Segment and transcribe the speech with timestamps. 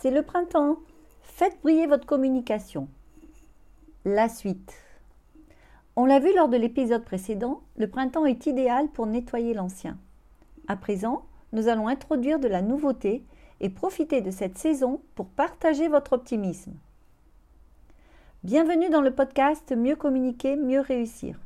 [0.00, 0.78] c'est le printemps.
[1.22, 2.88] Faites briller votre communication.
[4.06, 4.74] La suite.
[5.94, 9.98] On l'a vu lors de l'épisode précédent, le printemps est idéal pour nettoyer l'ancien.
[10.68, 13.24] À présent, nous allons introduire de la nouveauté
[13.60, 16.72] et profiter de cette saison pour partager votre optimisme.
[18.42, 21.38] Bienvenue dans le podcast Mieux communiquer, mieux réussir.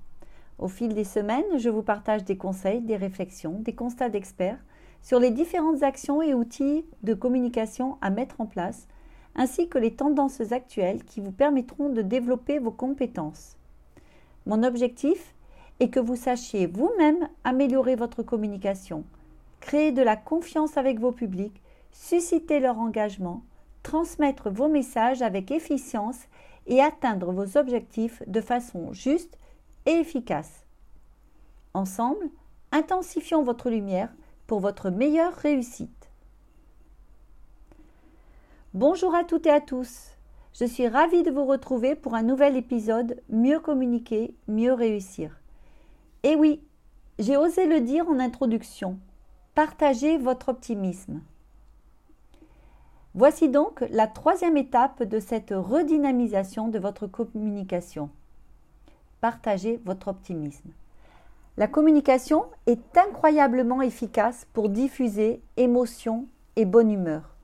[0.60, 4.60] Au fil des semaines, je vous partage des conseils, des réflexions, des constats d'experts
[5.04, 8.88] sur les différentes actions et outils de communication à mettre en place,
[9.36, 13.58] ainsi que les tendances actuelles qui vous permettront de développer vos compétences.
[14.46, 15.34] Mon objectif
[15.78, 19.04] est que vous sachiez vous-même améliorer votre communication,
[19.60, 21.60] créer de la confiance avec vos publics,
[21.92, 23.42] susciter leur engagement,
[23.82, 26.20] transmettre vos messages avec efficience
[26.66, 29.36] et atteindre vos objectifs de façon juste
[29.84, 30.64] et efficace.
[31.74, 32.30] Ensemble,
[32.72, 34.08] intensifions votre lumière
[34.46, 36.10] pour votre meilleure réussite.
[38.74, 40.10] Bonjour à toutes et à tous.
[40.52, 45.40] Je suis ravie de vous retrouver pour un nouvel épisode Mieux communiquer, mieux réussir.
[46.22, 46.62] Et oui,
[47.18, 48.98] j'ai osé le dire en introduction.
[49.54, 51.20] Partagez votre optimisme.
[53.14, 58.10] Voici donc la troisième étape de cette redynamisation de votre communication.
[59.20, 60.70] Partagez votre optimisme.
[61.56, 67.36] La communication est incroyablement efficace pour diffuser émotion et bonne humeur.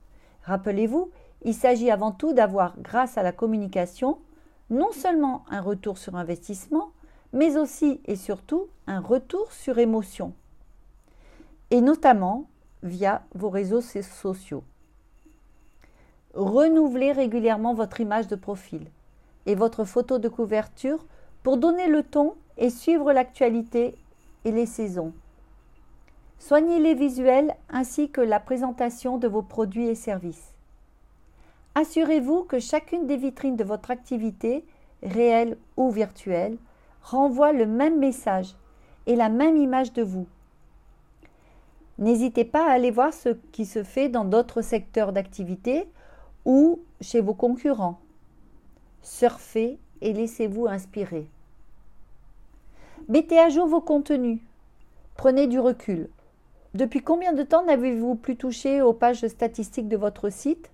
[0.43, 1.11] Rappelez-vous,
[1.43, 4.19] il s'agit avant tout d'avoir, grâce à la communication,
[4.69, 6.91] non seulement un retour sur investissement,
[7.31, 10.33] mais aussi et surtout un retour sur émotion.
[11.69, 12.49] Et notamment
[12.83, 14.63] via vos réseaux sociaux.
[16.33, 18.87] Renouvelez régulièrement votre image de profil
[19.45, 21.05] et votre photo de couverture
[21.43, 23.95] pour donner le ton et suivre l'actualité
[24.45, 25.13] et les saisons.
[26.39, 30.55] Soignez les visuels ainsi que la présentation de vos produits et services.
[31.75, 34.65] Assurez-vous que chacune des vitrines de votre activité,
[35.03, 36.57] réelle ou virtuelle,
[37.01, 38.55] renvoie le même message
[39.07, 40.27] et la même image de vous.
[41.97, 45.87] N'hésitez pas à aller voir ce qui se fait dans d'autres secteurs d'activité
[46.45, 47.99] ou chez vos concurrents.
[49.01, 51.27] Surfez et laissez-vous inspirer.
[53.11, 54.39] Mettez à jour vos contenus.
[55.17, 56.07] Prenez du recul.
[56.75, 60.71] Depuis combien de temps n'avez-vous plus touché aux pages statistiques de votre site?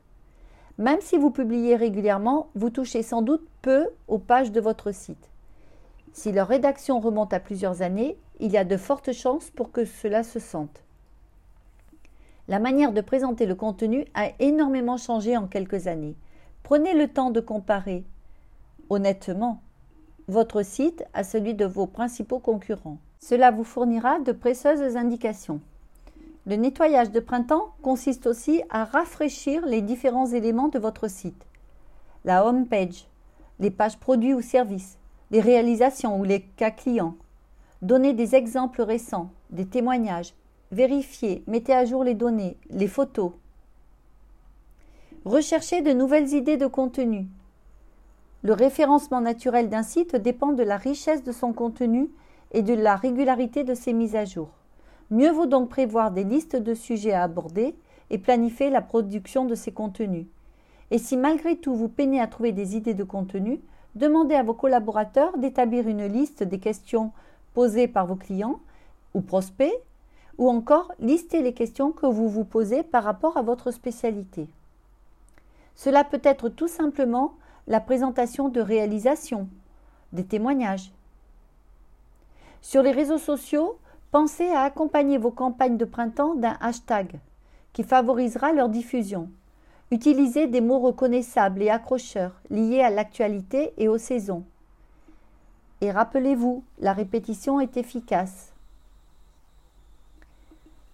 [0.78, 5.32] Même si vous publiez régulièrement, vous touchez sans doute peu aux pages de votre site.
[6.14, 9.84] Si leur rédaction remonte à plusieurs années, il y a de fortes chances pour que
[9.84, 10.84] cela se sente.
[12.48, 16.16] La manière de présenter le contenu a énormément changé en quelques années.
[16.62, 18.04] Prenez le temps de comparer,
[18.92, 19.60] honnêtement,
[20.28, 22.98] votre site à celui de vos principaux concurrents.
[23.20, 25.62] Cela vous fournira de précieuses indications.
[26.46, 31.46] Le nettoyage de printemps consiste aussi à rafraîchir les différents éléments de votre site.
[32.26, 33.08] La home page,
[33.60, 34.98] les pages produits ou services,
[35.32, 37.16] les réalisations ou les cas clients.
[37.82, 40.34] Donnez des exemples récents, des témoignages,
[40.72, 43.32] Vérifiez, mettez à jour les données, les photos.
[45.24, 47.28] Recherchez de nouvelles idées de contenu.
[48.44, 52.10] Le référencement naturel d'un site dépend de la richesse de son contenu
[52.52, 54.50] et de la régularité de ses mises à jour.
[55.10, 57.76] Mieux vaut donc prévoir des listes de sujets à aborder
[58.10, 60.28] et planifier la production de ces contenus.
[60.92, 63.60] Et si malgré tout vous peinez à trouver des idées de contenu,
[63.96, 67.12] demandez à vos collaborateurs d'établir une liste des questions
[67.54, 68.60] posées par vos clients
[69.14, 69.74] ou prospects
[70.38, 74.48] ou encore listez les questions que vous vous posez par rapport à votre spécialité.
[75.76, 77.34] Cela peut être tout simplement
[77.68, 79.48] la présentation de réalisations,
[80.14, 80.92] des témoignages.
[82.62, 83.78] Sur les réseaux sociaux,
[84.12, 87.20] pensez à accompagner vos campagnes de printemps d'un hashtag
[87.74, 89.30] qui favorisera leur diffusion.
[89.92, 94.44] Utilisez des mots reconnaissables et accrocheurs liés à l'actualité et aux saisons.
[95.82, 98.52] Et rappelez-vous, la répétition est efficace.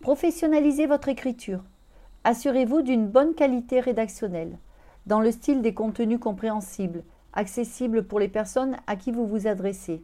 [0.02, 1.64] Professionnalisez votre écriture.
[2.26, 4.58] Assurez-vous d'une bonne qualité rédactionnelle,
[5.06, 7.04] dans le style des contenus compréhensibles,
[7.34, 10.04] accessibles pour les personnes à qui vous vous adressez.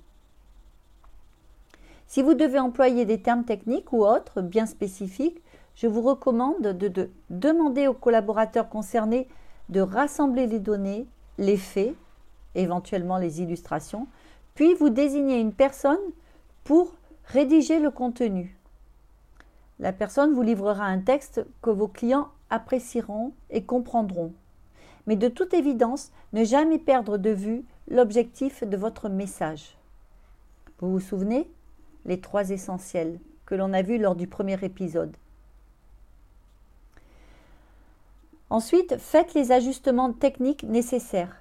[2.08, 5.42] Si vous devez employer des termes techniques ou autres bien spécifiques,
[5.76, 9.28] je vous recommande de, de, demander aux collaborateurs concernés
[9.70, 11.06] de rassembler les données,
[11.38, 11.94] les faits,
[12.56, 14.08] éventuellement les illustrations,
[14.56, 16.00] puis vous désignez une personne
[16.64, 16.94] pour
[17.26, 18.58] rédiger le contenu.
[19.80, 24.34] La personne vous livrera un texte que vos clients apprécieront et comprendront.
[25.10, 29.76] Mais de toute évidence, ne jamais perdre de vue l'objectif de votre message.
[30.78, 31.50] Vous vous souvenez?
[32.06, 35.18] Les trois essentiels que l'on a vus lors du premier épisode.
[38.52, 41.36] Ensuite, faites les ajustements techniques nécessaires.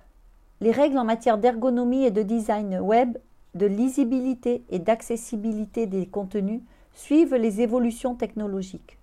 [0.63, 3.19] Les règles en matière d'ergonomie et de design web,
[3.55, 6.63] de lisibilité et d'accessibilité des contenus
[6.95, 8.98] suivent les évolutions technologiques.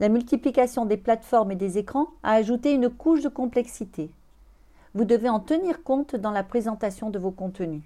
[0.00, 4.10] La multiplication des plateformes et des écrans a ajouté une couche de complexité.
[4.94, 7.82] Vous devez en tenir compte dans la présentation de vos contenus.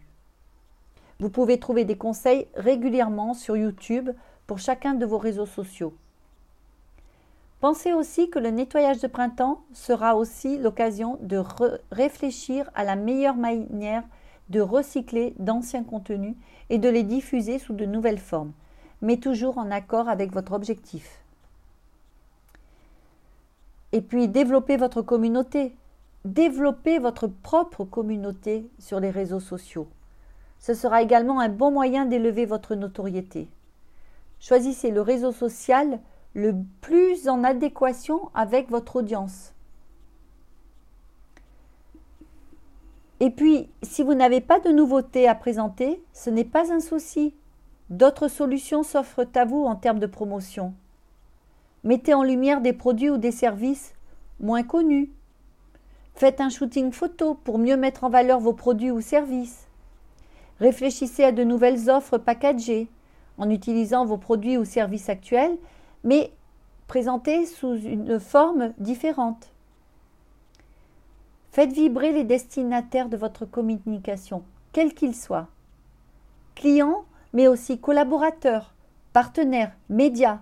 [1.18, 4.10] Vous pouvez trouver des conseils régulièrement sur YouTube
[4.46, 5.92] pour chacun de vos réseaux sociaux.
[7.60, 11.42] Pensez aussi que le nettoyage de printemps sera aussi l'occasion de
[11.90, 14.04] réfléchir à la meilleure manière
[14.50, 16.36] de recycler d'anciens contenus
[16.70, 18.52] et de les diffuser sous de nouvelles formes,
[19.02, 21.23] mais toujours en accord avec votre objectif.
[23.94, 25.76] Et puis développez votre communauté.
[26.24, 29.86] Développez votre propre communauté sur les réseaux sociaux.
[30.58, 33.46] Ce sera également un bon moyen d'élever votre notoriété.
[34.40, 36.00] Choisissez le réseau social
[36.34, 39.54] le plus en adéquation avec votre audience.
[43.20, 47.32] Et puis, si vous n'avez pas de nouveautés à présenter, ce n'est pas un souci.
[47.90, 50.74] D'autres solutions s'offrent à vous en termes de promotion.
[51.84, 53.94] Mettez en lumière des produits ou des services
[54.40, 55.12] moins connus.
[56.14, 59.68] Faites un shooting photo pour mieux mettre en valeur vos produits ou services.
[60.60, 62.88] Réfléchissez à de nouvelles offres packagées
[63.36, 65.58] en utilisant vos produits ou services actuels,
[66.04, 66.32] mais
[66.86, 69.50] présentés sous une forme différente.
[71.50, 74.42] Faites vibrer les destinataires de votre communication,
[74.72, 75.48] quels qu'ils soient.
[76.54, 78.74] Clients, mais aussi collaborateurs,
[79.12, 80.40] partenaires, médias.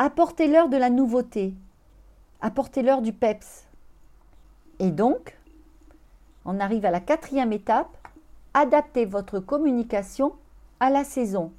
[0.00, 1.54] Apportez-leur de la nouveauté.
[2.40, 3.64] Apportez-leur du PEPS.
[4.78, 5.36] Et donc,
[6.44, 7.88] on arrive à la quatrième étape,
[8.54, 10.34] adaptez votre communication
[10.78, 11.50] à la saison.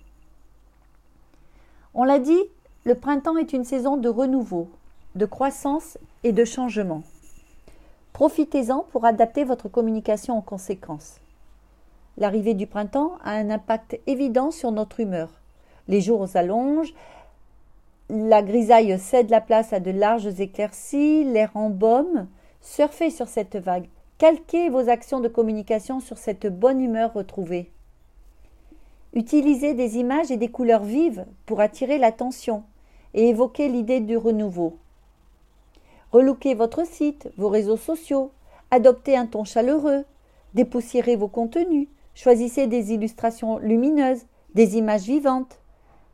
[1.94, 2.39] On l'a dit,
[2.86, 4.69] le printemps est une saison de renouveau,
[5.15, 7.03] de croissance et de changement.
[8.13, 11.18] Profitez-en pour adapter votre communication en conséquence.
[12.18, 15.30] L'arrivée du printemps a un impact évident sur notre humeur.
[15.89, 16.94] Les jours s'allongent,
[18.09, 22.27] la grisaille cède la place à de larges éclaircies, l'air embaume.
[22.61, 23.88] Surfez sur cette vague.
[24.17, 27.71] Calquez vos actions de communication sur cette bonne humeur retrouvée.
[29.13, 32.63] Utilisez des images et des couleurs vives pour attirer l'attention
[33.13, 34.77] et évoquer l'idée du renouveau.
[36.12, 38.31] Relookez votre site, vos réseaux sociaux,
[38.71, 40.05] adoptez un ton chaleureux,
[40.53, 45.59] dépoussiérez vos contenus, choisissez des illustrations lumineuses, des images vivantes,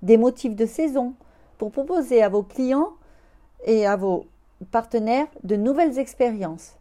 [0.02, 1.14] des motifs de saison
[1.58, 2.94] pour proposer à vos clients
[3.66, 4.26] et à vos
[4.72, 6.76] partenaires de nouvelles expériences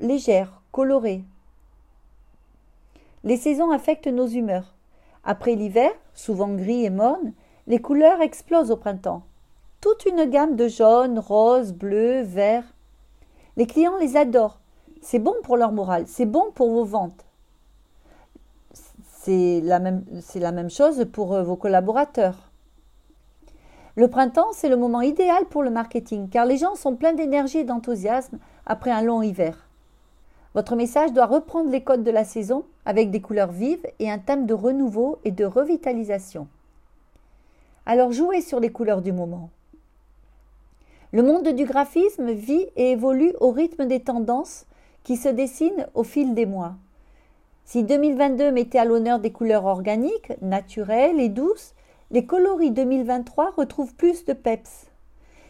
[0.00, 1.22] légère, colorée.
[3.22, 4.74] Les saisons affectent nos humeurs.
[5.24, 7.32] Après l'hiver, souvent gris et morne,
[7.66, 9.22] les couleurs explosent au printemps.
[9.80, 12.64] Toute une gamme de jaune, rose, bleu, vert.
[13.56, 14.58] Les clients les adorent.
[15.02, 17.24] C'est bon pour leur morale, c'est bon pour vos ventes.
[19.22, 20.04] C'est la, même,
[20.34, 22.49] la même chose pour euh, vos collaborateurs.
[23.96, 27.58] Le printemps, c'est le moment idéal pour le marketing car les gens sont pleins d'énergie
[27.58, 29.66] et d'enthousiasme après un long hiver.
[30.54, 34.18] Votre message doit reprendre les codes de la saison avec des couleurs vives et un
[34.18, 36.48] thème de renouveau et de revitalisation.
[37.86, 39.50] Alors jouez sur les couleurs du moment.
[41.12, 44.66] Le monde du graphisme vit et évolue au rythme des tendances
[45.02, 46.74] qui se dessinent au fil des mois.
[47.64, 51.74] Si 2022 mettait à l'honneur des couleurs organiques, naturelles et douces,
[52.12, 54.86] les coloris 2023 retrouvent plus de peps.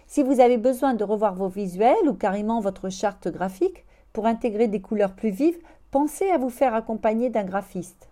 [0.07, 4.69] Si vous avez besoin de revoir vos visuels ou carrément votre charte graphique, pour intégrer
[4.69, 5.59] des couleurs plus vives,
[5.91, 8.11] pensez à vous faire accompagner d'un graphiste.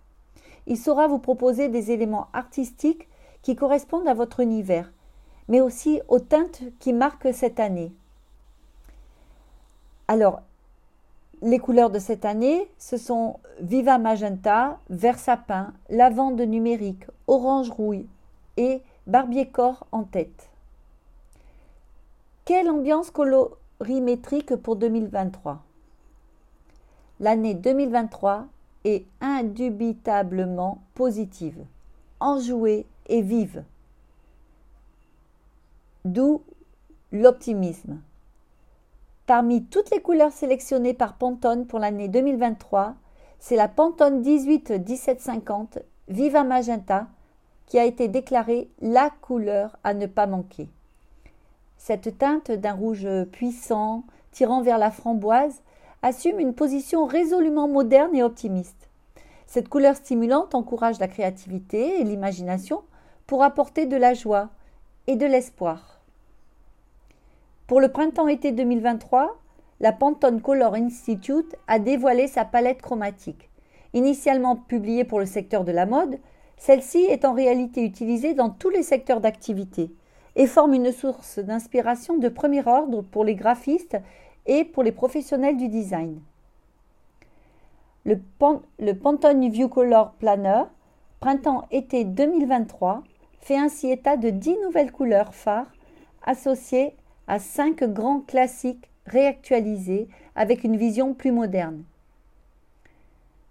[0.65, 3.07] Il saura vous proposer des éléments artistiques
[3.43, 4.91] qui correspondent à votre univers,
[5.47, 7.91] mais aussi aux teintes qui marquent cette année.
[10.07, 10.41] Alors,
[11.43, 18.07] les couleurs de cette année, ce sont Viva Magenta, Vert Sapin, Lavande numérique, Orange Rouille
[18.57, 20.49] et Barbier Corps en tête.
[22.45, 25.63] Quelle ambiance colorimétrique pour 2023
[27.19, 28.47] l'année 2023
[28.85, 31.65] est indubitablement positive,
[32.19, 33.63] enjouée et vive.
[36.05, 36.41] D'où
[37.11, 38.01] l'optimisme.
[39.25, 42.95] Parmi toutes les couleurs sélectionnées par Pantone pour l'année 2023,
[43.39, 47.07] c'est la Pantone 18 1750 Viva Magenta
[47.69, 50.67] qui a été déclarée la couleur à ne pas manquer.
[51.77, 55.61] Cette teinte d'un rouge puissant, tirant vers la framboise,
[56.01, 58.89] assume une position résolument moderne et optimiste.
[59.45, 62.81] Cette couleur stimulante encourage la créativité et l'imagination
[63.27, 64.49] pour apporter de la joie
[65.07, 66.01] et de l'espoir.
[67.67, 69.37] Pour le printemps-été 2023,
[69.79, 73.49] la Pantone Color Institute a dévoilé sa palette chromatique.
[73.93, 76.19] Initialement publiée pour le secteur de la mode,
[76.59, 79.91] celle-ci est en réalité utilisée dans tous les secteurs d'activité
[80.35, 83.97] et forme une source d'inspiration de premier ordre pour les graphistes
[84.45, 86.19] et pour les professionnels du design.
[88.05, 88.19] Le,
[88.93, 90.63] Pantone View Color Planner
[91.21, 93.03] printemps-été 2023
[93.39, 95.71] fait ainsi état de 10 nouvelles couleurs phares
[96.23, 96.93] associées
[97.27, 101.83] à 5 grands classiques réactualisés avec une vision plus moderne.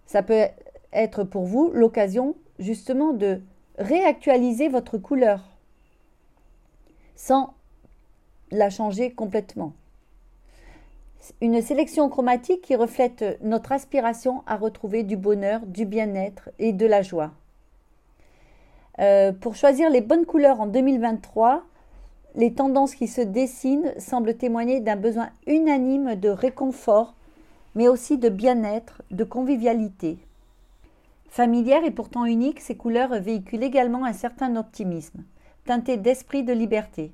[0.05, 0.45] Ça peut
[0.93, 3.41] être pour vous l'occasion justement de
[3.77, 5.41] réactualiser votre couleur
[7.15, 7.53] sans
[8.51, 9.73] la changer complètement.
[11.41, 16.85] Une sélection chromatique qui reflète notre aspiration à retrouver du bonheur, du bien-être et de
[16.85, 17.31] la joie.
[18.99, 21.63] Euh, pour choisir les bonnes couleurs en 2023,
[22.35, 27.15] les tendances qui se dessinent semblent témoigner d'un besoin unanime de réconfort,
[27.75, 30.19] mais aussi de bien-être, de convivialité.
[31.29, 35.23] Familières et pourtant uniques, ces couleurs véhiculent également un certain optimisme,
[35.63, 37.11] teinté d'esprit de liberté.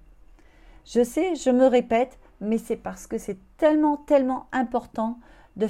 [0.86, 5.20] Je sais, je me répète, mais c'est parce que c'est tellement, tellement important
[5.58, 5.68] de,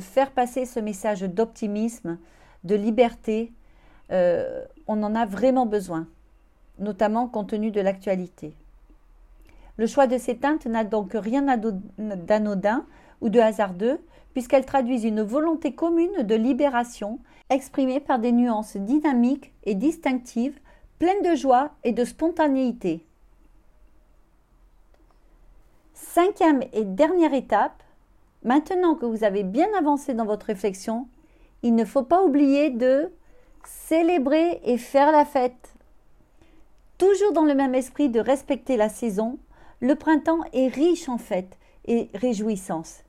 [0.00, 2.18] faire passer ce message d'optimisme,
[2.62, 3.52] de liberté.
[4.12, 6.06] Euh, on en a vraiment besoin,
[6.78, 8.54] notamment compte tenu de l'actualité.
[9.78, 11.42] Le choix de ces teintes n'a donc rien
[11.98, 12.84] d'anodin
[13.20, 14.00] ou de hasardeux,
[14.32, 20.58] puisqu'elles traduisent une volonté commune de libération exprimée par des nuances dynamiques et distinctives,
[20.98, 23.04] pleines de joie et de spontanéité.
[25.94, 27.82] Cinquième et dernière étape,
[28.42, 31.08] maintenant que vous avez bien avancé dans votre réflexion,
[31.62, 33.12] il ne faut pas oublier de
[33.64, 35.74] célébrer et faire la fête.
[36.98, 39.38] Toujours dans le même esprit de respecter la saison,
[39.80, 43.02] le printemps est riche en fêtes et réjouissances.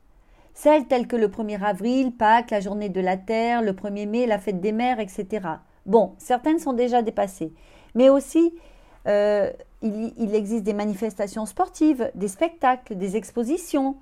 [0.53, 4.25] Celles telles que le 1er avril, Pâques, la journée de la Terre, le 1er mai,
[4.25, 5.48] la fête des mères, etc.
[5.86, 7.53] Bon, certaines sont déjà dépassées.
[7.96, 8.53] Mais aussi,
[9.08, 9.50] euh,
[9.81, 13.96] il, existe des manifestations sportives, des spectacles, des expositions,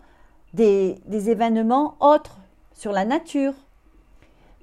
[0.53, 2.39] des événements autres
[2.73, 3.53] sur la nature.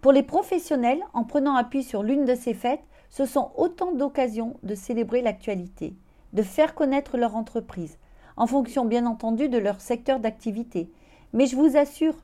[0.02, 4.56] Pour les professionnels, en prenant appui sur l'une de ces fêtes, ce sont autant d'occasions
[4.62, 5.94] de célébrer l'actualité
[6.36, 7.98] de faire connaître leur entreprise,
[8.36, 10.90] en fonction bien entendu de leur secteur d'activité.
[11.36, 12.14] Mais je vous assure,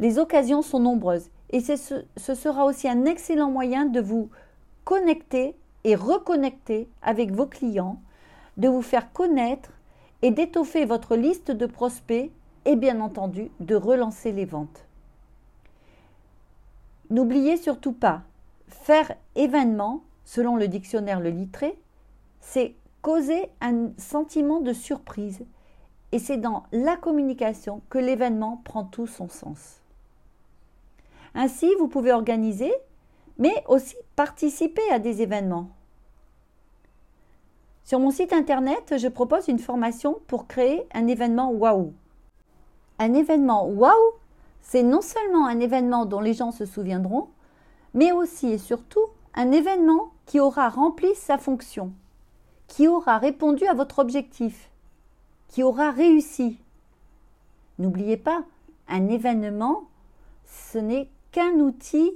[0.00, 4.28] les occasions sont nombreuses et ce, sera aussi un excellent moyen de vous
[4.84, 8.00] connecter et reconnecter avec vos clients,
[8.58, 9.72] de vous faire connaître
[10.20, 12.30] et d'étoffer votre liste de prospects
[12.66, 14.84] et bien entendu de relancer les ventes.
[17.08, 18.22] N'oubliez surtout pas,
[18.68, 21.78] faire événement, selon le dictionnaire Le Littré,
[22.40, 25.40] c'est causer un sentiment de surprise.
[26.12, 29.80] Et c'est dans la communication que l'événement prend tout son sens.
[31.34, 32.72] Ainsi, vous pouvez organiser,
[33.38, 35.68] mais aussi participer à des événements.
[37.84, 41.92] Sur mon site internet, je propose une formation pour créer un événement waouh.
[42.98, 44.12] Un événement waouh,
[44.60, 47.28] c'est non seulement un événement dont les gens se souviendront,
[47.94, 51.92] mais aussi et surtout un événement qui aura rempli sa fonction
[52.70, 54.69] qui aura répondu à votre objectif,
[55.50, 56.58] qui aura réussi.
[57.78, 58.44] N'oubliez pas,
[58.88, 59.82] un événement,
[60.44, 62.12] ce n'est qu'un outil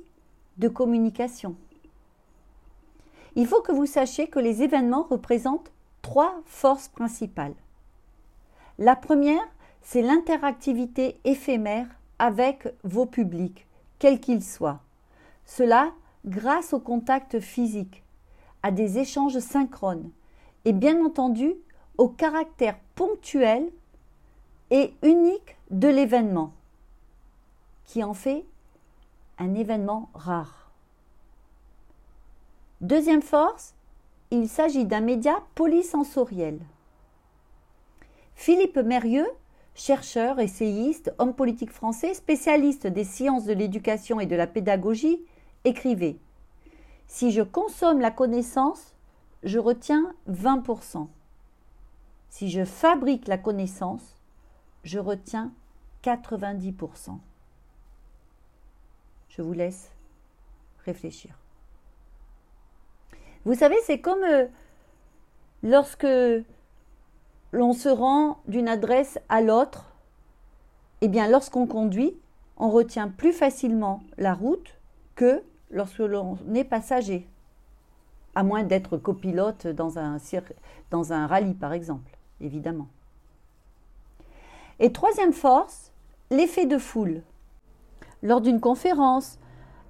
[0.59, 1.57] de communication.
[3.35, 7.55] Il faut que vous sachiez que les événements représentent trois forces principales.
[8.79, 9.43] La première,
[9.83, 11.89] c'est l'interactivité éphémère
[12.21, 13.67] avec vos publics,
[13.99, 14.81] quels qu'ils soient.
[15.45, 15.93] Cela
[16.25, 18.05] grâce au contact physique,
[18.63, 20.11] à des échanges synchrones,
[20.65, 21.55] et bien entendu
[21.99, 23.71] au caractère ponctuel
[24.71, 26.53] et unique de l'événement,
[27.85, 28.45] qui en fait
[29.39, 30.71] un événement rare.
[32.81, 33.75] Deuxième force,
[34.31, 36.59] il s'agit d'un média polysensoriel.
[38.35, 39.29] Philippe Mérieux,
[39.75, 45.21] chercheur, essayiste, homme politique français, spécialiste des sciences de l'éducation et de la pédagogie,
[45.65, 46.17] écrivait
[47.07, 48.95] Si je consomme la connaissance,
[49.45, 51.07] je retiens 20%.
[52.35, 54.19] Si je fabrique la connaissance,
[54.83, 55.53] je retiens
[56.03, 57.17] 90%.
[59.29, 59.93] Je vous laisse
[60.85, 61.39] réfléchir.
[63.45, 64.47] Vous savez, c'est comme euh,
[65.63, 66.09] lorsque
[67.53, 69.93] l'on se rend d'une adresse à l'autre,
[71.03, 72.17] eh bien lorsqu'on conduit,
[72.57, 74.75] on retient plus facilement la route
[75.15, 77.29] que lorsque l'on est passager
[78.35, 80.17] à moins d'être copilote dans un,
[80.91, 82.11] dans un rallye, par exemple,
[82.41, 82.89] évidemment.
[84.81, 85.93] Et troisième force,
[86.31, 87.23] l'effet de foule.
[88.23, 89.39] Lors d'une conférence,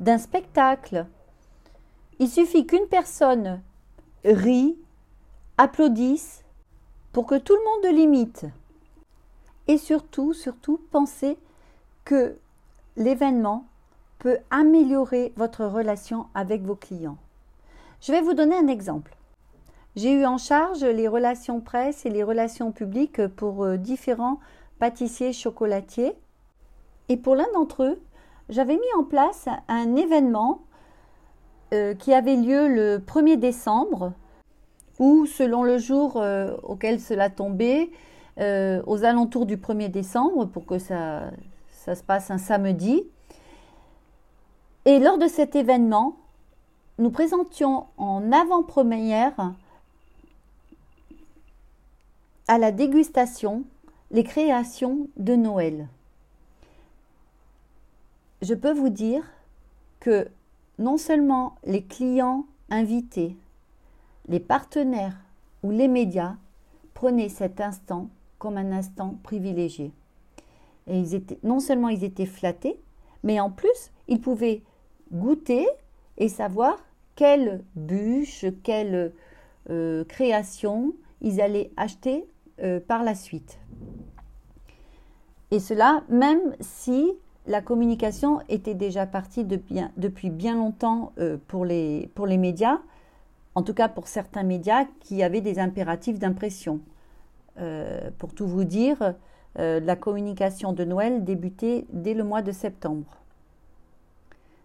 [0.00, 1.06] d'un spectacle,
[2.18, 3.62] il suffit qu'une personne
[4.24, 4.76] rit,
[5.58, 6.42] applaudisse
[7.12, 8.46] pour que tout le monde l'imite.
[9.68, 11.38] Et surtout, surtout, pensez
[12.04, 12.36] que
[12.96, 13.64] l'événement
[14.18, 17.18] peut améliorer votre relation avec vos clients.
[18.00, 19.16] Je vais vous donner un exemple.
[19.96, 24.40] J'ai eu en charge les relations presse et les relations publiques pour euh, différents
[24.80, 26.14] pâtissiers chocolatiers.
[27.08, 28.02] Et pour l'un d'entre eux,
[28.48, 30.62] j'avais mis en place un événement
[31.72, 34.12] euh, qui avait lieu le 1er décembre,
[34.98, 37.90] ou selon le jour euh, auquel cela tombait,
[38.36, 41.30] aux alentours du 1er décembre, pour que ça,
[41.70, 43.04] ça se passe un samedi.
[44.86, 46.16] Et lors de cet événement,
[46.98, 49.54] nous présentions en avant-première
[52.48, 53.64] à la dégustation
[54.10, 55.88] les créations de Noël.
[58.42, 59.24] Je peux vous dire
[60.00, 60.28] que
[60.78, 63.36] non seulement les clients invités,
[64.28, 65.16] les partenaires
[65.62, 66.36] ou les médias
[66.92, 68.08] prenaient cet instant
[68.38, 69.92] comme un instant privilégié.
[71.42, 72.78] Non seulement ils étaient flattés,
[73.22, 74.62] mais en plus, ils pouvaient
[75.12, 75.66] goûter
[76.18, 76.76] et savoir
[77.16, 79.12] quelle bûche, quelle
[79.70, 82.26] euh, création ils allaient acheter
[82.62, 83.58] euh, par la suite.
[85.50, 87.12] Et cela, même si
[87.46, 92.78] la communication était déjà partie depuis bien longtemps euh, pour, les, médias,
[93.54, 96.80] en tout cas pour certains médias qui avaient des impératifs d'impression.
[98.18, 99.14] pour tout vous dire,
[99.56, 103.25] la communication de Noël débutait dès le mois de septembre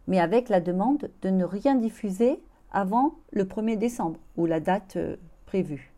[0.09, 2.41] mais avec la demande de ne rien diffuser
[2.73, 5.15] avant le 1er décembre ou la date euh,
[5.45, 5.88] prévue.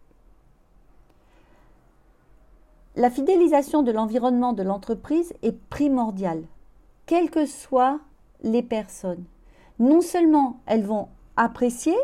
[2.95, 6.43] La fidélisation de l'environnement de l'entreprise est primordiale,
[7.05, 8.00] quelles que soient
[8.43, 9.23] les personnes.
[9.80, 11.95] Non seulement elles vont apprécier,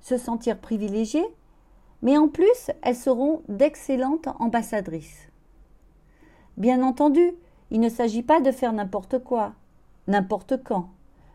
[0.00, 1.26] se sentir privilégiées,
[2.02, 5.28] mais en plus elles seront d'excellentes ambassadrices.
[6.56, 7.32] Bien entendu,
[7.70, 9.52] il ne s'agit pas de faire n'importe quoi,
[10.06, 10.88] n'importe quand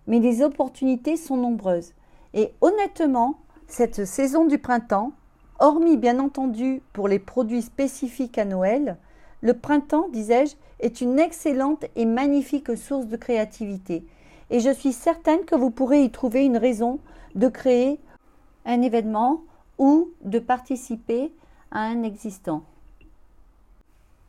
[0.09, 1.93] mais les opportunités sont nombreuses.
[2.33, 5.13] Et honnêtement, cette saison du printemps,
[5.59, 8.97] hormis bien entendu pour les produits spécifiques à Noël,
[9.41, 14.05] le printemps, disais-je, est une excellente et magnifique source de créativité.
[14.49, 16.99] Et je suis certaine que vous pourrez y trouver une raison
[17.35, 17.99] de créer
[18.65, 19.41] un événement
[19.77, 21.31] ou de participer
[21.71, 22.63] à un existant.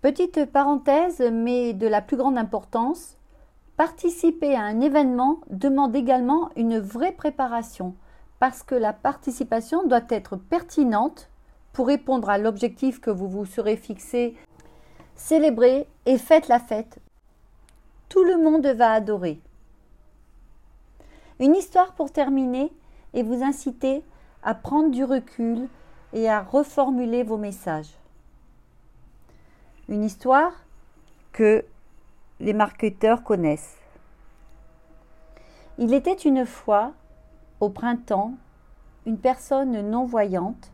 [0.03, 3.17] Petite parenthèse, mais de la plus grande importance,
[3.81, 7.95] Participer à un événement demande également une vraie préparation
[8.41, 11.31] parce que la participation doit être pertinente
[11.73, 14.35] pour répondre à l'objectif que vous vous serez fixé.
[15.15, 16.99] Célébrez et faites la fête.
[18.09, 19.41] Tout le monde va adorer.
[21.39, 22.73] Une histoire pour terminer
[23.13, 24.03] et vous inciter
[24.43, 25.69] à prendre du recul
[26.15, 27.95] et à reformuler vos messages.
[29.89, 30.53] Une histoire
[31.33, 31.65] que
[32.41, 33.77] les marketeurs connaissent.
[35.79, 36.95] Il était une fois,
[37.61, 38.35] au printemps,
[39.07, 40.73] une personne non-voyante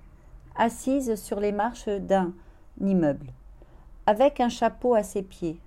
[0.54, 2.32] assise sur les marches d'un
[2.80, 3.32] immeuble,
[4.06, 5.60] avec un chapeau à ses pieds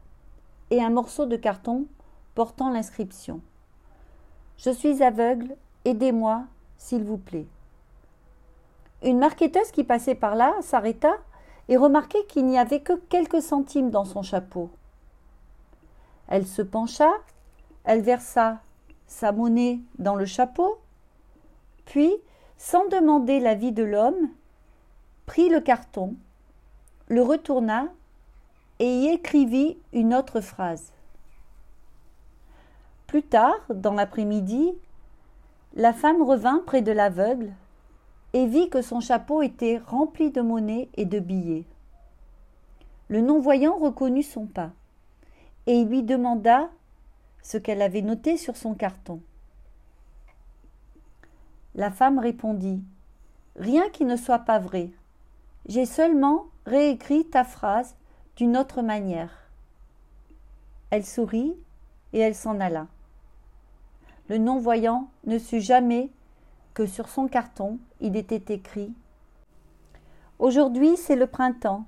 [0.71, 1.85] et un morceau de carton
[2.35, 3.41] portant l'inscription
[4.57, 5.55] Je suis aveugle,
[5.85, 6.45] aidez-moi,
[6.77, 7.47] s'il vous plaît.
[9.03, 11.13] Une marqueteuse qui passait par là s'arrêta
[11.67, 14.69] et remarquait qu'il n'y avait que quelques centimes dans son chapeau.
[16.27, 17.11] Elle se pencha,
[17.83, 18.59] elle versa
[19.07, 20.79] sa monnaie dans le chapeau,
[21.89, 22.13] puis,
[22.57, 24.29] sans demander l'avis de l'homme,
[25.25, 26.15] prit le carton,
[27.07, 27.87] le retourna
[28.77, 30.93] et y écrivit une autre phrase.
[33.07, 34.71] Plus tard, dans l'après-midi,
[35.75, 37.51] la femme revint près de l'aveugle
[38.33, 41.65] et vit que son chapeau était rempli de monnaie et de billets.
[43.07, 44.69] Le non-voyant reconnut son pas
[45.65, 46.69] et lui demanda
[47.41, 49.21] ce qu'elle avait noté sur son carton.
[51.75, 52.83] La femme répondit
[53.55, 54.91] Rien qui ne soit pas vrai.
[55.67, 57.95] J'ai seulement réécrit ta phrase
[58.35, 59.31] d'une autre manière.
[60.89, 61.55] Elle sourit
[62.13, 62.87] et elle s'en alla.
[64.29, 66.09] Le non-voyant ne sut jamais
[66.73, 68.93] que sur son carton il était écrit
[70.39, 71.85] Aujourd'hui c'est le printemps,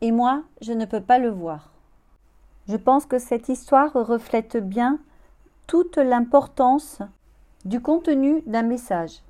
[0.00, 1.70] et moi je ne peux pas le voir.
[2.66, 4.98] Je pense que cette histoire reflète bien
[5.66, 7.00] toute l'importance
[7.64, 9.22] du contenu d'un message.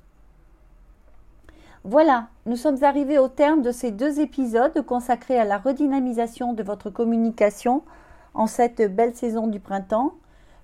[1.83, 6.63] Voilà, nous sommes arrivés au terme de ces deux épisodes consacrés à la redynamisation de
[6.63, 7.83] votre communication
[8.33, 10.13] en cette belle saison du printemps.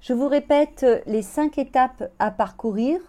[0.02, 3.00] Je vous répète les cinq étapes à parcourir.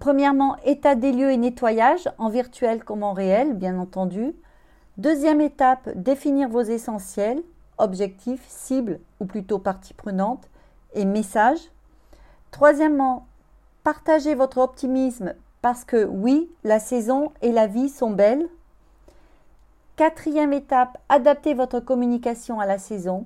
[0.00, 4.34] Premièrement, état des lieux et nettoyage, en virtuel comme en réel, bien entendu.
[4.96, 7.42] Deuxième étape, définir vos essentiels,
[7.76, 10.48] objectifs, cibles ou plutôt parties prenantes
[10.94, 11.70] et messages.
[12.50, 13.27] Troisièmement,
[13.88, 18.46] partager votre optimisme parce que oui, la saison et la vie sont belles.
[19.96, 23.24] Quatrième étape, adapter votre communication à la saison.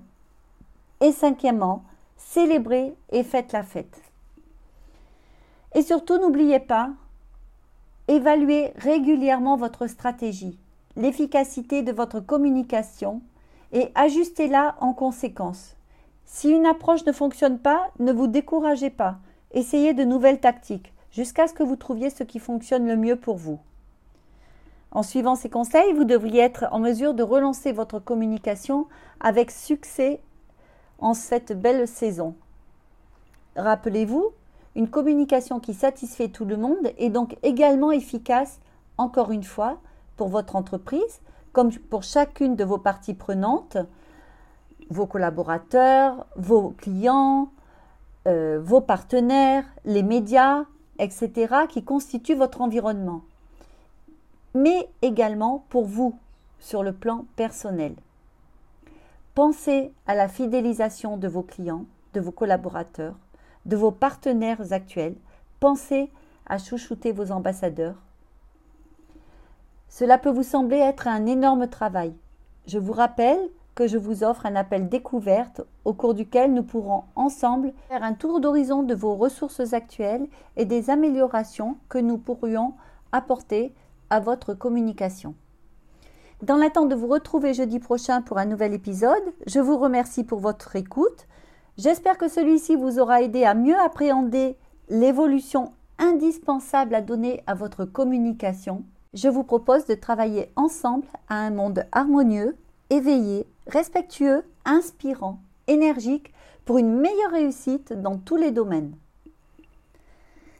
[1.00, 1.82] Et cinquièmement,
[2.16, 4.00] célébrez et faites la fête.
[5.74, 6.90] Et surtout, n'oubliez pas,
[8.06, 10.60] évaluez régulièrement votre stratégie,
[10.94, 13.20] l'efficacité de votre communication
[13.72, 15.74] et ajustez-la en conséquence.
[16.24, 19.18] Si une approche ne fonctionne pas, ne vous découragez pas.
[19.52, 23.36] Essayez de nouvelles tactiques jusqu'à ce que vous trouviez ce qui fonctionne le mieux pour
[23.36, 23.58] vous.
[24.90, 28.86] En suivant ces conseils, vous devriez être en mesure de relancer votre communication
[29.20, 30.20] avec succès
[30.98, 32.34] en cette belle saison.
[33.56, 34.32] Rappelez-vous,
[34.74, 38.60] une communication qui satisfait tout le monde est donc également efficace,
[38.96, 39.78] encore une fois,
[40.16, 41.20] pour votre entreprise,
[41.52, 43.76] comme pour chacune de vos parties prenantes,
[44.90, 47.50] vos collaborateurs, vos clients,
[48.26, 50.64] euh, vos partenaires, les médias,
[50.98, 53.22] etc., qui constituent votre environnement,
[54.54, 56.18] mais également pour vous
[56.60, 57.94] sur le plan personnel.
[59.34, 63.14] Pensez à la fidélisation de vos clients, de vos collaborateurs,
[63.66, 65.16] de vos partenaires actuels.
[65.58, 66.10] Pensez
[66.46, 67.96] à chouchouter vos ambassadeurs.
[69.88, 72.14] Cela peut vous sembler être un énorme travail.
[72.66, 73.40] Je vous rappelle
[73.74, 78.14] que je vous offre un appel découverte au cours duquel nous pourrons ensemble faire un
[78.14, 82.74] tour d'horizon de vos ressources actuelles et des améliorations que nous pourrions
[83.12, 83.74] apporter
[84.10, 85.34] à votre communication.
[86.42, 90.40] Dans l'attente de vous retrouver jeudi prochain pour un nouvel épisode, je vous remercie pour
[90.40, 91.28] votre écoute.
[91.78, 94.56] J'espère que celui-ci vous aura aidé à mieux appréhender
[94.88, 98.84] l'évolution indispensable à donner à votre communication.
[99.14, 102.56] Je vous propose de travailler ensemble à un monde harmonieux,
[102.90, 106.32] éveillé respectueux, inspirant, énergique
[106.64, 108.94] pour une meilleure réussite dans tous les domaines.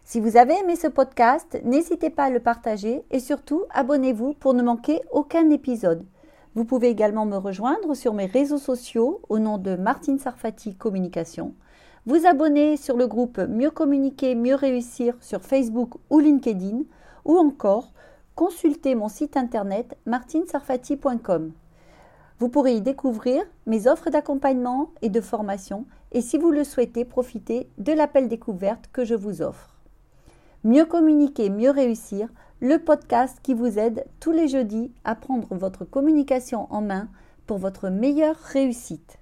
[0.04, 4.52] Si vous avez aimé ce podcast, n'hésitez pas à le partager et surtout abonnez-vous pour
[4.52, 6.04] ne manquer aucun épisode.
[6.54, 11.54] Vous pouvez également me rejoindre sur mes réseaux sociaux au nom de Martine Sarfati Communication.
[12.04, 16.80] Vous abonner sur le groupe Mieux communiquer, mieux réussir sur Facebook ou LinkedIn
[17.24, 17.92] ou encore
[18.34, 21.52] consulter mon site internet martinesarfati.com.
[22.42, 27.04] Vous pourrez y découvrir mes offres d'accompagnement et de formation et si vous le souhaitez,
[27.04, 29.76] profiter de l'appel découverte que je vous offre.
[30.64, 32.28] Mieux communiquer, mieux réussir,
[32.58, 37.08] le podcast qui vous aide tous les jeudis à prendre votre communication en main
[37.46, 39.20] pour votre meilleure réussite.